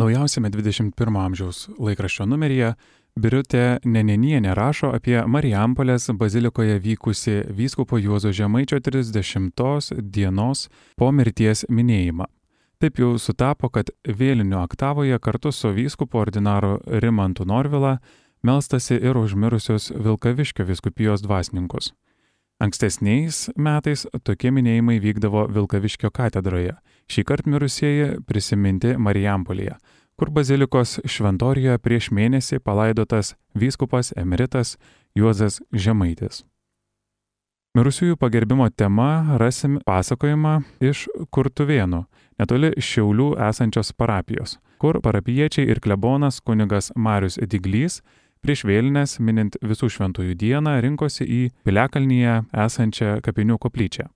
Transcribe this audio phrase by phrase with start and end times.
[0.00, 2.70] Naujausiame 21 amžiaus laikraščio numeryje
[3.20, 12.30] Birutė Nenenienė rašo apie Marijampolės bazilikoje vykusi vyskupo Juozo Žemaičio 30 dienos po mirties minėjimą.
[12.80, 17.98] Taip jau sutapo, kad vėlinių oktavoje kartu su vyskupo ordinaru Rimantu Norvila
[18.42, 21.92] melstasi ir užmirusios Vilkaviškio viskupijos dvasininkus.
[22.60, 26.74] Ankstesniais metais tokie minėjimai vykdavo Vilkaviškio katedroje,
[27.08, 29.78] šį kartą mirusieji prisiminti Marijampolėje
[30.20, 34.74] kur bazilikos šventorijoje prieš mėnesį palaidotas vyskupas emeritas
[35.16, 36.42] Juozas Žemaitis.
[37.72, 42.02] Mirusiųjų pagerbimo tema rasim pasakojimą iš Kurtuvėnų,
[42.36, 48.02] netoli Šiaulių esančios parapijos, kur parapiečiai ir klebonas kunigas Marius Diglys
[48.44, 54.08] prieš vėlinės minint visų šventųjų dieną rinkosi į Piliakalnyje esančią kapinių koplyčią.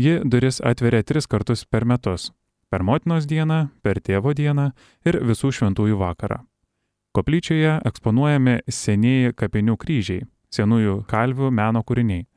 [0.00, 2.30] Ji duris atveria tris kartus per metus
[2.70, 4.70] per motinos dieną, per tėvo dieną
[5.04, 6.38] ir visų šventųjų vakarą.
[7.16, 10.22] Koplyčioje eksponuojami senieji kapinių kryžiai,
[10.54, 12.28] senųjų kalvių meno kūriniai.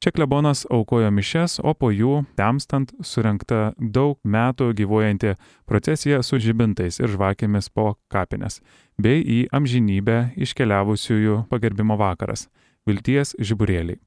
[0.00, 5.34] Čia klebonas aukojo mišes, o po jų, temstant, surinkta daug metų gyvuojanti
[5.68, 8.62] procesija su žibintais ir žvakėmis po kapines,
[8.96, 12.48] bei į amžinybę iškeliavusiųjų pagerbimo vakaras-
[12.88, 14.00] vilties žiburėliai.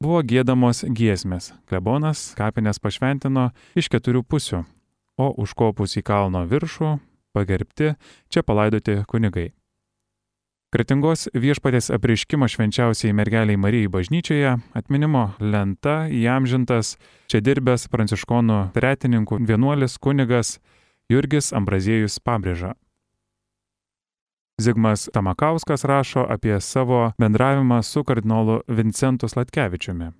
[0.00, 4.64] Buvo gėdamos giesmės, klebonas kapines pašventino iš keturių pusių
[5.18, 6.96] o užkopus į kalno viršų,
[7.34, 7.94] pagerbti,
[8.30, 9.52] čia palaidoti kunigai.
[10.74, 16.96] Kretingos viešpatės apriškimo švenčiausiai mergeliai Marijai bažnyčioje atminimo lenta įamžintas
[17.30, 20.56] čia dirbęs pranciškonų tretininkų vienuolis kunigas
[21.06, 22.72] Jurgis Ambraziejus Pabrėža.
[24.58, 30.10] Zigmas Tamakauskas rašo apie savo bendravimą su kardinolu Vincentu Slatkevičiumi.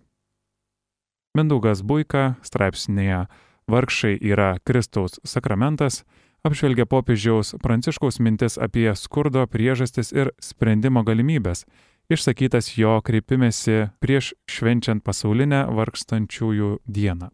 [1.35, 3.25] Mindaugas Buika straipsnėje
[3.67, 6.05] vargšai yra Kristaus sakramentas,
[6.45, 11.65] apžvelgia popiežiaus Pranciškaus mintis apie skurdo priežastis ir sprendimo galimybės,
[12.13, 17.31] išsakytas jo kreipimėsi prieš švenčiant pasaulinę vargstančiųjų dieną.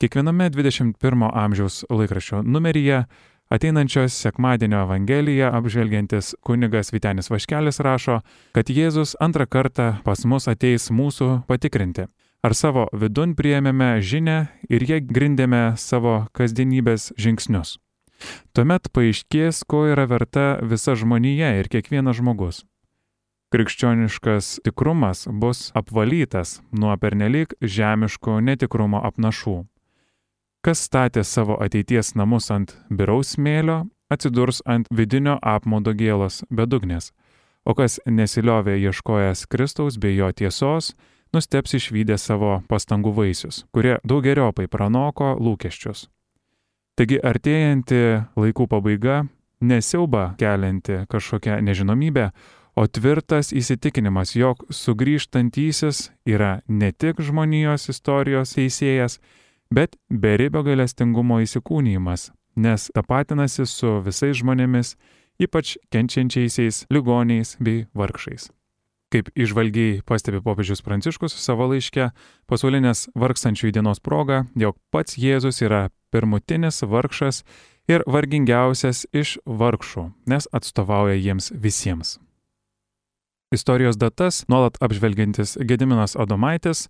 [0.00, 3.04] Kiekviename 21 amžiaus laikraščio numeryje
[3.52, 8.22] ateinančios sekmadienio Evangeliją apžvelgiantis kunigas Vitenis Vaškelis rašo,
[8.56, 12.08] kad Jėzus antrą kartą pas mus ateis mūsų patikrinti
[12.44, 14.36] ar savo vidun priėmėme žinę
[14.68, 17.78] ir jie grindėme savo kasdienybės žingsnius.
[18.54, 22.62] Tuomet paaiškės, ko yra verta visa žmonija ir kiekvienas žmogus.
[23.54, 29.62] Krikščioniškas tikrumas bus apvalytas nuo pernelyg žemiško netikrumo apnašų.
[30.64, 37.12] Kas statė savo ateities namus ant biraus smėlio, atsidurs ant vidinio apmaudo gėlos bedugnės,
[37.64, 40.94] o kas nesiliovė ieškojęs Kristaus bei jo tiesos,
[41.34, 46.08] nusteps išvykę savo pastangų vaisius, kurie daugeriopai pranoko lūkesčius.
[46.94, 48.02] Taigi artėjanti
[48.38, 49.24] laikų pabaiga
[49.60, 52.30] nesiauba kelianti kažkokią nežinomybę,
[52.76, 59.20] o tvirtas įsitikinimas, jog sugrįžtantysis yra ne tik žmonijos istorijos teisėjas,
[59.70, 64.94] bet beribio galestingumo įsikūnymas, nes tapatinasi su visais žmonėmis,
[65.42, 68.50] ypač kenčiančiaisiais ligoniais bei vargšais.
[69.14, 72.08] Kaip išvalgiai pastebi popiežius Pranciškus savo laiške,
[72.50, 77.44] pasaulinės vargstančių dienos proga, jog pats Jėzus yra pirmutinis vargšas
[77.86, 82.16] ir vargingiausias iš vargšų, nes atstovauja jiems visiems.
[83.54, 86.88] Istorijos datas, nuolat apžvelgiantis Gediminas Adomaitis,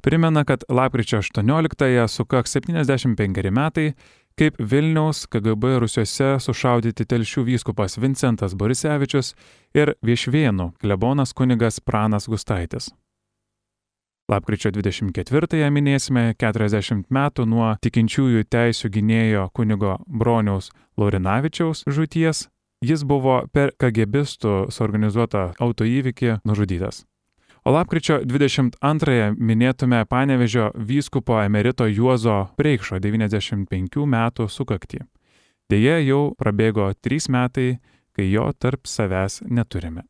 [0.00, 3.92] primena, kad lapkričio 18-ąją sukaks 75 metai,
[4.38, 9.32] kaip Vilniaus KGB rusiuose sušaudyti telšių vyskupas Vincentas Borisevičius
[9.74, 12.92] ir Viešvienų klebonas kunigas Pranas Gustaitis.
[14.30, 20.70] Lapkričio 24-ąją minėsime 40 metų nuo tikinčiųjų teisų gynėjo kunigo Broniaus
[21.00, 22.46] Laurinavičiaus žūties.
[22.84, 27.02] Jis buvo per kagebistų suorganizuotą autoįvykį nužudytas.
[27.68, 35.02] O lapkričio 22-ąją minėtume Panevežio vyskupo emerito Juozo Preikšo 95 metų sukaktį.
[35.68, 37.66] Deja, jau prabėgo 3 metai,
[38.16, 40.06] kai jo tarp savęs neturime.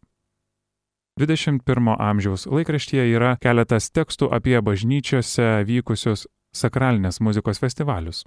[1.18, 8.22] 21 amžiaus laikraštyje yra keletas tekstų apie bažnyčiose vykusius sakralinės muzikos festivalius.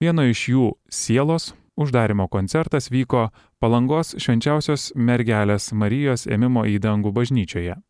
[0.00, 3.28] Vieno iš jų sielos uždarimo koncertas vyko
[3.60, 7.82] Palangos švenčiausios mergelės Marijos ėmimo į dangų bažnyčioje.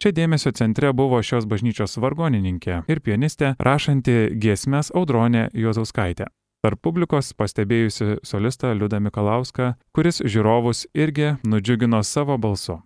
[0.00, 6.30] Čia dėmesio centre buvo šios bažnyčios vargonininkė ir pianistė, rašanti giesmes Audronė Juozauskaitė.
[6.64, 12.78] Tarp publikos pastebėjusi solistą Liudą Mikalauską, kuris žiūrovus irgi nudžiugino savo balsu.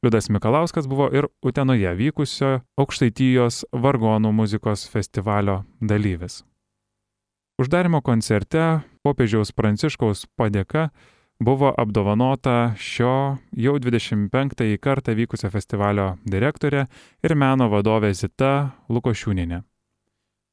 [0.00, 6.46] Liudas Mikalauskas buvo ir Utenoje vykusio Aukštaityjos vargonų muzikos festivalio dalyvis.
[7.60, 10.88] Uždarimo koncerte popiežiaus Pranciškaus padėka
[11.44, 16.86] buvo apdovanota šio jau 25 kartą vykusio festivalio direktorė
[17.22, 19.60] ir meno vadovė Zita Lukošiūninė.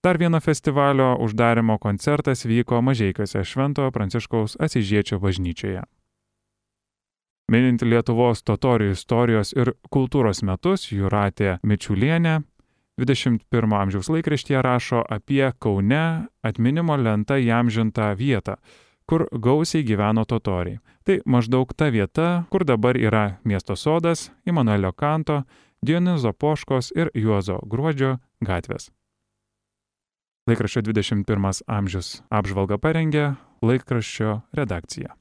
[0.03, 5.83] Dar vieno festivalio uždarimo koncertas vyko Mažiekiuose Šventojo Pranciškaus Asižiečio bažnyčioje.
[7.51, 12.39] Minint Lietuvos totorių istorijos ir kultūros metus, Juratė Mičiulienė
[12.99, 18.55] 21 amžiaus laikraštyje rašo apie Kaune atminimo lentą jam žintą vietą,
[19.11, 20.79] kur gausiai gyveno totoriai.
[21.03, 25.41] Tai maždaug ta vieta, kur dabar yra miesto sodas, Immanuelio Kanto,
[25.83, 28.87] Dionizo Poškos ir Juozo Gruodžio gatvės.
[30.47, 35.11] Laikraščio 21 amžius apžvalga parengė laikraščio redakcija.